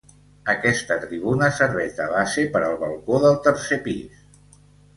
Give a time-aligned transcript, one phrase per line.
[0.53, 4.29] Aquesta tribuna serveix de base per al balcó del tercer pis.